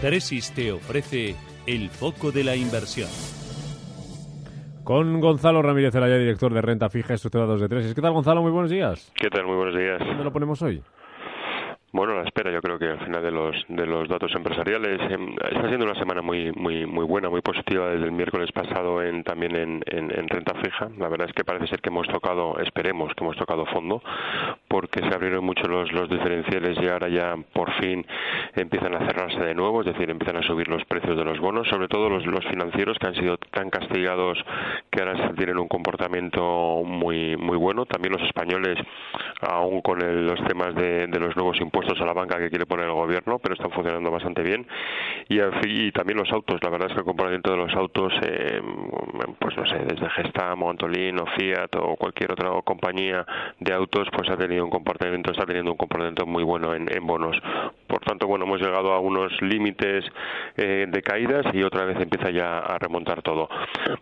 [0.00, 1.34] Tresis te ofrece
[1.66, 3.08] el foco de la inversión.
[4.84, 7.94] Con Gonzalo Ramírez Elaya, director de Renta Fija Estructurados de Tresis.
[7.94, 8.40] ¿Qué tal, Gonzalo?
[8.40, 9.10] Muy buenos días.
[9.16, 9.44] ¿Qué tal?
[9.44, 9.98] Muy buenos días.
[9.98, 10.80] ¿Dónde lo ponemos hoy?
[11.90, 15.34] Bueno, la espera, yo creo que al final de los de los datos empresariales em,
[15.50, 19.24] está siendo una semana muy muy muy buena, muy positiva desde el miércoles pasado en
[19.24, 20.90] también en, en, renta fija.
[20.98, 24.02] La verdad es que parece ser que hemos tocado, esperemos que hemos tocado fondo,
[24.68, 28.04] porque se abrieron mucho los los diferenciales y ahora ya por fin
[28.54, 31.66] empiezan a cerrarse de nuevo, es decir, empiezan a subir los precios de los bonos,
[31.68, 34.36] sobre todo los los financieros que han sido tan castigados
[34.90, 37.86] que ahora tienen un comportamiento muy muy bueno.
[37.86, 38.76] También los españoles,
[39.40, 42.86] aún con los temas de, de los nuevos impuestos a la banca que quiere poner
[42.86, 44.66] el gobierno, pero están funcionando bastante bien.
[45.28, 48.60] Y, y también los autos, la verdad es que el comportamiento de los autos, eh,
[49.38, 53.26] pues no sé, desde Gestam o Antolín o Fiat o cualquier otra compañía
[53.60, 57.36] de autos, pues ha tenido un comportamiento, está teniendo un comportamiento muy bueno en, bonos.
[57.88, 60.04] Por tanto, bueno, hemos llegado a unos límites
[60.56, 63.48] eh, de caídas y otra vez empieza ya a remontar todo.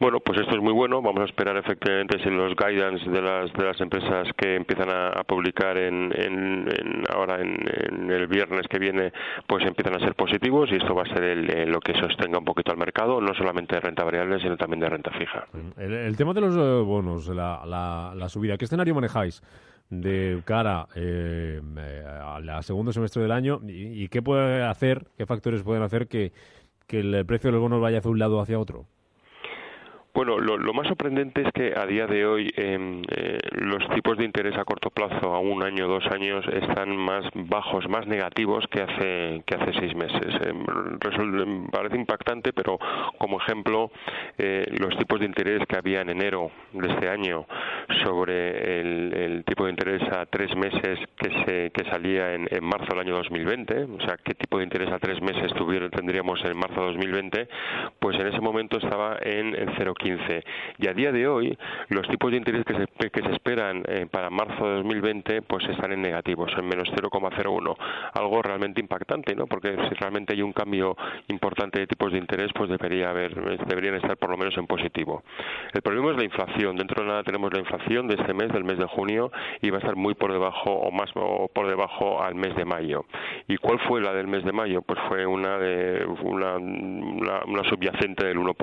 [0.00, 1.00] Bueno, pues esto es muy bueno.
[1.02, 5.22] Vamos a esperar efectivamente si los guidance de las de las empresas que empiezan a,
[5.24, 7.56] publicar en, en ahora en,
[7.90, 9.12] en el viernes que viene
[9.46, 12.44] pues empiezan a ser positivos y esto va a ser el, lo que sostenga un
[12.44, 15.46] poquito al mercado, no solamente de renta variable, sino también de renta fija.
[15.76, 19.42] El, tema de los eh, bonos, la, la, subida, ¿qué escenario manejáis?
[19.90, 21.60] De cara eh,
[22.24, 26.32] al segundo semestre del año y, qué puede hacer, qué factores pueden hacer que,
[26.86, 28.86] que el precio de los bonos vaya hacia un lado o hacia otro?
[30.14, 34.24] Bueno, lo, más sorprendente es que a día de hoy em, eh, los tipos de
[34.24, 38.82] interés a corto plazo, a un año, dos años, están más bajos, más negativos que
[38.82, 40.32] hace que hace seis meses.
[40.46, 42.78] Em, parece impactante, pero
[43.18, 43.90] como ejemplo,
[44.38, 47.46] eh, los tipos de interés que había en enero de este año
[48.02, 53.00] sobre el, tipo de interés a tres meses que se que salía en, marzo del
[53.00, 55.52] año 2020, o sea, qué tipo de interés a tres meses
[55.90, 57.48] tendríamos en marzo de 2020,
[57.98, 60.44] pues en ese momento estaba en, en 0,15
[60.78, 61.56] y a día de hoy
[61.88, 65.68] los tipos de interés que se, que se esperan eh, para marzo de 2020 pues
[65.68, 67.76] están en negativos, en menos 0,01,
[68.14, 69.46] algo realmente impactante, ¿no?
[69.46, 70.96] Porque si realmente hay un cambio
[71.28, 73.34] importante de tipos de interés, pues debería haber
[73.66, 75.22] deberían estar por lo menos en positivo.
[75.72, 76.76] El problema es la inflación.
[76.76, 79.30] Dentro de nada tenemos la inflación de este mes, del mes de junio,
[79.70, 83.04] va a estar muy por debajo o más o por debajo al mes de mayo.
[83.48, 84.82] ¿Y cuál fue la del mes de mayo?
[84.82, 88.54] Pues fue una de una, una, subyacente del 1%.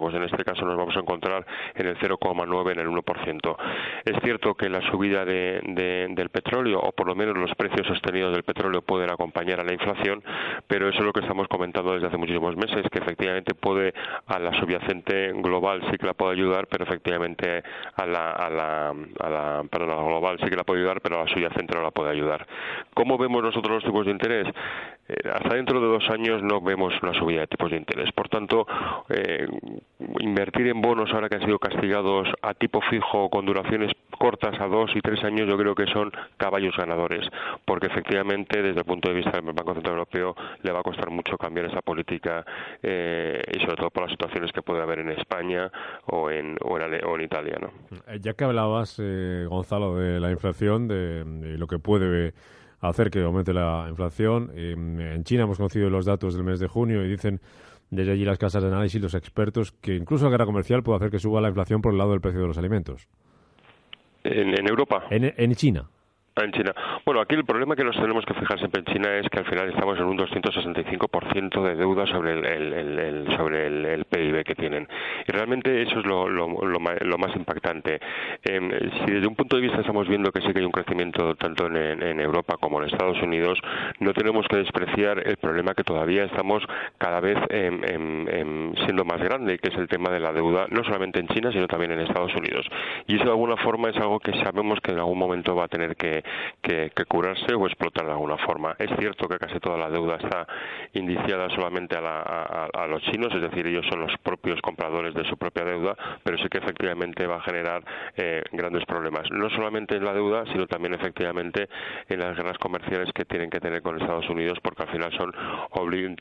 [0.00, 3.56] Pues en este caso nos vamos a encontrar en el 0,9 en el 1%.
[4.04, 5.60] Es cierto que la subida de,
[6.10, 9.72] del petróleo, o por lo menos los precios sostenidos del petróleo, pueden acompañar a la
[9.72, 10.22] inflación,
[10.66, 13.92] pero eso es lo que estamos comentando desde hace muchísimos meses, que efectivamente puede
[14.26, 17.62] a la subyacente global sí que la puede ayudar, pero efectivamente
[17.96, 18.69] a la, a la,
[19.20, 22.46] a la, global sí que la puede ayudar, pero la subyacente no la puede ayudar.
[22.94, 24.46] ¿Cómo vemos nosotros los tipos de interés?
[25.08, 28.12] Eh, hasta dentro de dos años no vemos una subida de tipos de interés.
[28.12, 28.66] Por tanto,
[29.08, 29.46] eh,
[30.20, 34.66] invertir en bonos ahora que han sido castigados a tipo fijo con duraciones cortas a
[34.66, 37.26] dos y tres años yo creo que son caballos ganadores
[37.64, 41.10] porque efectivamente desde el punto de vista del Banco Central Europeo le va a costar
[41.10, 42.44] mucho cambiar esa política
[42.82, 45.70] eh, y sobre todo por las situaciones que puede haber en España
[46.06, 47.58] o en, o en, Italia.
[47.60, 47.70] ¿no?
[48.06, 51.24] Eh, ya que hablabas, eh, Gonzalo, de la inflación, de,
[51.58, 52.34] lo que puede
[52.80, 57.04] hacer que aumente la inflación, en China hemos conocido los datos del mes de junio
[57.04, 57.40] y dicen
[57.90, 61.10] desde allí las casas de análisis, los expertos, que incluso la guerra comercial puede hacer
[61.10, 63.08] que suba la inflación por el lado del precio de los alimentos.
[64.22, 65.04] ¿En, Europa?
[65.10, 65.88] en China.
[66.44, 66.74] En China.
[67.04, 69.44] Bueno, aquí el problema que nos tenemos que fijar siempre en China es que al
[69.44, 74.88] final estamos en un 265% de deuda sobre el, sobre el, PIB que tienen.
[75.26, 76.48] Y realmente eso es lo, lo,
[76.80, 78.00] más impactante.
[78.42, 81.34] Em, si desde un punto de vista estamos viendo que sí que hay un crecimiento
[81.34, 83.58] tanto en, Europa como en Estados Unidos,
[83.98, 86.62] no tenemos que despreciar el problema que todavía estamos
[86.96, 91.28] cada vez siendo más grande, que es el tema de la deuda, no solamente en
[91.28, 92.66] China, sino también en Estados Unidos.
[93.06, 95.68] Y eso de alguna forma es algo que sabemos que en algún momento va a
[95.68, 96.22] tener que
[96.62, 98.76] que, curarse o explotar de alguna forma.
[98.78, 100.46] Es cierto que casi toda la deuda está
[100.92, 105.64] indiciada solamente a, los chinos, es decir, ellos son los propios compradores de su propia
[105.64, 107.82] deuda, pero sí que efectivamente va a generar
[108.16, 109.30] eh, grandes problemas.
[109.30, 111.68] No solamente en la deuda, sino también efectivamente
[112.08, 115.32] en las guerras comerciales que tienen que tener con Estados Unidos, porque al final son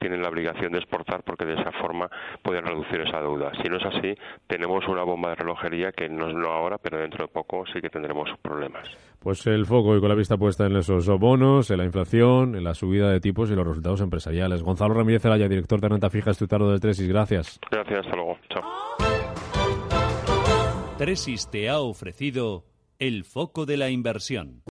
[0.00, 2.10] tienen la obligación de exportar porque de esa forma
[2.42, 3.52] pueden reducir esa deuda.
[3.62, 4.14] Si no es así,
[4.46, 7.80] tenemos una bomba de relojería que no es no ahora, pero dentro de poco sí
[7.80, 8.88] que tendremos problemas.
[9.20, 12.64] Pues el foco y con la vista puesta en esos bonos, en la inflación, en
[12.64, 14.62] la subida de tipos y los resultados empresariales.
[14.62, 17.08] Gonzalo Ramírez Araya, director de renta fija estudiado del Tresis.
[17.08, 17.60] Gracias.
[17.70, 18.38] Gracias, hasta luego.
[18.48, 18.62] Chao.
[20.96, 22.64] Tresis te ha ofrecido
[22.98, 24.62] el foco de la inversión.